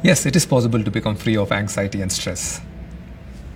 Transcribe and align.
Yes, 0.00 0.26
it 0.26 0.36
is 0.36 0.46
possible 0.46 0.84
to 0.84 0.90
become 0.92 1.16
free 1.16 1.36
of 1.36 1.50
anxiety 1.50 2.00
and 2.02 2.12
stress. 2.12 2.60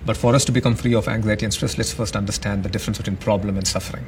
But 0.05 0.17
for 0.17 0.35
us 0.35 0.43
to 0.45 0.51
become 0.51 0.75
free 0.75 0.93
of 0.93 1.07
anxiety 1.07 1.45
and 1.45 1.53
stress, 1.53 1.77
let's 1.77 1.93
first 1.93 2.17
understand 2.17 2.63
the 2.63 2.69
difference 2.69 2.97
between 2.97 3.15
problem 3.15 3.55
and 3.55 3.65
suffering. 3.65 4.05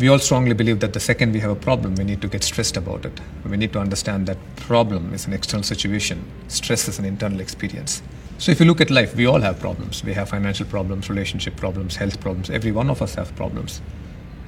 We 0.00 0.08
all 0.08 0.18
strongly 0.18 0.52
believe 0.52 0.80
that 0.80 0.92
the 0.92 1.00
second 1.00 1.32
we 1.32 1.38
have 1.40 1.52
a 1.52 1.56
problem, 1.56 1.94
we 1.94 2.02
need 2.02 2.20
to 2.22 2.28
get 2.28 2.42
stressed 2.42 2.76
about 2.76 3.04
it. 3.04 3.20
We 3.48 3.56
need 3.56 3.72
to 3.74 3.78
understand 3.78 4.26
that 4.26 4.36
problem 4.56 5.14
is 5.14 5.26
an 5.26 5.32
external 5.32 5.62
situation, 5.62 6.24
stress 6.48 6.88
is 6.88 6.98
an 6.98 7.04
internal 7.04 7.40
experience. 7.40 8.02
So 8.38 8.50
if 8.50 8.58
you 8.58 8.66
look 8.66 8.80
at 8.80 8.90
life, 8.90 9.14
we 9.14 9.26
all 9.26 9.40
have 9.40 9.60
problems. 9.60 10.02
We 10.02 10.12
have 10.12 10.28
financial 10.28 10.66
problems, 10.66 11.08
relationship 11.08 11.56
problems, 11.56 11.94
health 11.94 12.20
problems. 12.20 12.50
Every 12.50 12.72
one 12.72 12.90
of 12.90 13.00
us 13.00 13.14
have 13.14 13.34
problems. 13.36 13.80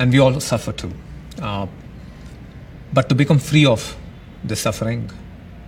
And 0.00 0.12
we 0.12 0.18
all 0.18 0.38
suffer 0.40 0.72
too. 0.72 0.92
Uh, 1.40 1.68
but 2.92 3.08
to 3.08 3.14
become 3.14 3.38
free 3.38 3.64
of 3.64 3.96
the 4.44 4.56
suffering, 4.56 5.10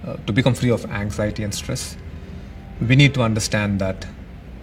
uh, 0.06 0.16
to 0.26 0.32
become 0.32 0.54
free 0.54 0.70
of 0.70 0.84
anxiety 0.86 1.42
and 1.42 1.54
stress, 1.54 1.96
we 2.86 2.96
need 2.96 3.14
to 3.14 3.22
understand 3.22 3.80
that 3.80 4.06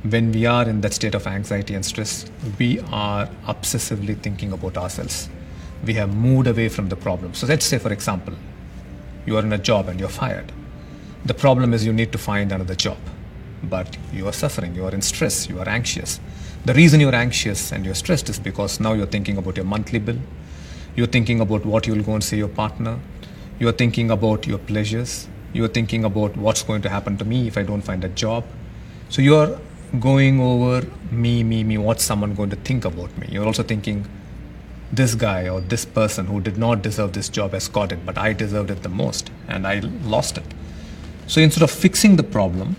when 0.04 0.32
we 0.32 0.46
are 0.46 0.68
in 0.68 0.82
that 0.82 0.94
state 0.94 1.16
of 1.16 1.28
anxiety 1.28 1.74
and 1.74 1.86
stress, 1.86 2.26
we 2.60 2.80
are 2.92 3.28
obsessively 3.46 4.20
thinking 4.22 4.52
about 4.52 4.78
ourselves. 4.78 5.30
We 5.86 5.94
have 5.96 6.16
moved 6.16 6.48
away 6.48 6.70
from 6.70 6.90
the 6.90 6.96
problem. 6.96 7.34
So 7.34 7.46
let's 7.48 7.66
say, 7.66 7.78
for 7.78 7.92
example, 7.92 8.34
you 9.26 9.38
are 9.38 9.44
in 9.44 9.54
a 9.54 9.58
job 9.58 9.90
and 9.90 10.00
you're 10.00 10.10
fired. 10.10 10.52
The 11.26 11.34
problem 11.34 11.74
is 11.74 11.86
you 11.86 11.94
need 11.94 12.12
to 12.14 12.18
find 12.18 12.52
another 12.52 12.76
job, 12.76 12.98
but 13.64 13.98
you 14.14 14.28
are 14.28 14.34
suffering, 14.34 14.76
you 14.76 14.86
are 14.86 14.94
in 14.94 15.02
stress, 15.02 15.50
you 15.50 15.60
are 15.60 15.68
anxious. 15.68 16.20
The 16.66 16.74
reason 16.74 17.00
you're 17.00 17.16
anxious 17.16 17.72
and 17.72 17.86
you're 17.86 17.96
stressed 17.96 18.30
is 18.30 18.40
because 18.40 18.80
now 18.80 18.94
you're 18.94 19.08
thinking 19.08 19.38
about 19.38 19.58
your 19.58 19.66
monthly 19.66 20.00
bill, 20.00 20.20
you're 20.96 21.08
thinking 21.08 21.42
about 21.42 21.66
what 21.66 21.86
you'll 21.86 22.04
go 22.04 22.14
and 22.14 22.24
see 22.24 22.38
your 22.38 22.48
partner, 22.48 23.00
you're 23.60 23.74
thinking 23.74 24.12
about 24.12 24.48
your 24.48 24.58
pleasures, 24.58 25.28
you're 25.58 25.68
thinking 25.68 26.06
about 26.06 26.38
what's 26.38 26.62
going 26.62 26.84
to 26.84 26.90
happen 26.90 27.18
to 27.18 27.26
me 27.26 27.48
if 27.48 27.58
I 27.58 27.64
don't 27.64 27.82
find 27.82 28.04
a 28.04 28.10
job. 28.10 28.46
So 29.10 29.22
you're 29.24 29.60
going 30.00 30.40
over 30.40 30.86
me, 31.12 31.44
me, 31.44 31.64
me, 31.64 31.78
what's 31.80 32.04
someone 32.04 32.36
going 32.36 32.52
to 32.52 32.56
think 32.58 32.86
about 32.86 33.18
me? 33.18 33.28
You're 33.32 33.46
also 33.46 33.64
thinking, 33.64 34.08
this 34.92 35.16
guy 35.16 35.50
or 35.50 35.60
this 35.60 35.84
person 35.84 36.28
who 36.28 36.40
did 36.40 36.58
not 36.58 36.82
deserve 36.82 37.14
this 37.14 37.28
job 37.28 37.54
has 37.54 37.68
got 37.68 37.92
it, 37.92 38.06
but 38.06 38.18
I 38.18 38.34
deserved 38.34 38.70
it 38.70 38.84
the 38.84 38.90
most 38.90 39.32
and 39.48 39.66
I 39.66 39.80
lost 40.04 40.38
it. 40.38 40.46
So 41.26 41.42
instead 41.42 41.64
of 41.64 41.72
fixing 41.72 42.16
the 42.18 42.24
problem, 42.24 42.76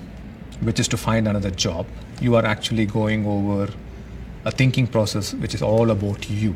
which 0.61 0.79
is 0.81 0.89
to 0.89 0.97
find 0.97 1.27
another 1.27 1.51
job, 1.51 1.87
you 2.21 2.37
are 2.37 2.45
actually 2.45 2.87
going 2.87 3.27
over 3.27 3.73
a 4.45 4.51
thinking 4.53 4.87
process 4.87 5.35
which 5.35 5.55
is 5.55 5.63
all 5.63 5.91
about 5.91 6.31
you. 6.31 6.55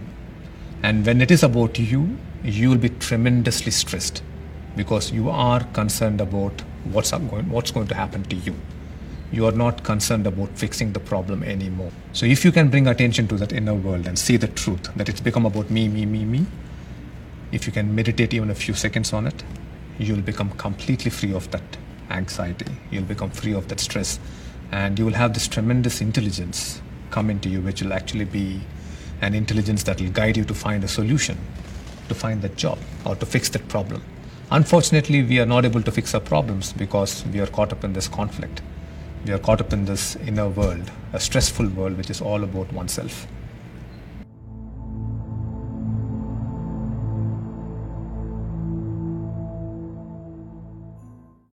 And 0.82 1.04
when 1.04 1.20
it 1.20 1.30
is 1.30 1.42
about 1.42 1.78
you, 1.78 2.16
you 2.44 2.70
will 2.70 2.78
be 2.78 2.88
tremendously 2.88 3.72
stressed 3.72 4.22
because 4.76 5.12
you 5.12 5.30
are 5.30 5.64
concerned 5.72 6.20
about 6.20 6.62
what's 6.84 7.10
going, 7.10 7.48
what's 7.50 7.70
going 7.70 7.88
to 7.88 7.94
happen 7.94 8.22
to 8.24 8.36
you 8.36 8.54
you 9.32 9.46
are 9.46 9.52
not 9.52 9.82
concerned 9.82 10.26
about 10.26 10.50
fixing 10.50 10.92
the 10.92 11.00
problem 11.00 11.42
anymore. 11.42 11.90
So 12.12 12.26
if 12.26 12.44
you 12.44 12.52
can 12.52 12.68
bring 12.68 12.86
attention 12.86 13.26
to 13.28 13.36
that 13.36 13.52
inner 13.52 13.74
world 13.74 14.06
and 14.06 14.18
see 14.18 14.36
the 14.36 14.46
truth 14.46 14.94
that 14.94 15.08
it's 15.08 15.20
become 15.20 15.46
about 15.46 15.70
me, 15.70 15.88
me, 15.88 16.04
me, 16.04 16.24
me, 16.26 16.46
if 17.50 17.66
you 17.66 17.72
can 17.72 17.94
meditate 17.94 18.34
even 18.34 18.50
a 18.50 18.54
few 18.54 18.74
seconds 18.74 19.12
on 19.12 19.26
it, 19.26 19.42
you'll 19.98 20.20
become 20.20 20.50
completely 20.50 21.10
free 21.10 21.32
of 21.32 21.50
that 21.50 21.62
anxiety. 22.10 22.70
You'll 22.90 23.04
become 23.04 23.30
free 23.30 23.54
of 23.54 23.68
that 23.68 23.80
stress. 23.80 24.20
And 24.70 24.98
you 24.98 25.06
will 25.06 25.14
have 25.14 25.32
this 25.32 25.48
tremendous 25.48 26.02
intelligence 26.02 26.82
come 27.10 27.30
into 27.30 27.48
you, 27.48 27.62
which 27.62 27.82
will 27.82 27.92
actually 27.94 28.26
be 28.26 28.60
an 29.22 29.34
intelligence 29.34 29.82
that 29.84 30.00
will 30.00 30.10
guide 30.10 30.36
you 30.36 30.44
to 30.44 30.54
find 30.54 30.84
a 30.84 30.88
solution, 30.88 31.38
to 32.08 32.14
find 32.14 32.42
that 32.42 32.56
job, 32.56 32.78
or 33.06 33.16
to 33.16 33.24
fix 33.24 33.48
that 33.50 33.66
problem. 33.68 34.02
Unfortunately, 34.52 35.22
we 35.22 35.40
are 35.40 35.46
not 35.46 35.64
able 35.64 35.82
to 35.82 35.90
fix 35.90 36.14
our 36.14 36.20
problems 36.20 36.72
because 36.74 37.24
we 37.32 37.40
are 37.40 37.46
caught 37.46 37.72
up 37.72 37.84
in 37.84 37.94
this 37.94 38.06
conflict 38.06 38.62
we 39.24 39.32
are 39.32 39.38
caught 39.38 39.60
up 39.60 39.72
in 39.72 39.84
this 39.84 40.16
inner 40.16 40.48
world, 40.48 40.90
a 41.12 41.20
stressful 41.20 41.68
world 41.68 41.96
which 41.96 42.10
is 42.10 42.20
all 42.20 42.42
about 42.42 42.72
oneself. 42.72 43.26